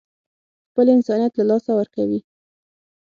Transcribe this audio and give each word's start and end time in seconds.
خپل 0.69 0.85
انسانيت 0.95 1.33
له 1.35 1.43
لاسه 1.49 1.71
ورکوي. 1.75 2.19